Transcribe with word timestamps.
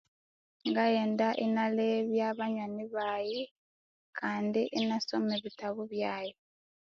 Ngaghenda 0.69 1.27
inalebya 1.45 2.27
banywani 2.39 2.85
bayi 2.95 3.41
kandi 4.19 4.61
inasoma 4.81 5.31
ebitabu 5.39 5.81
byayi 5.91 6.33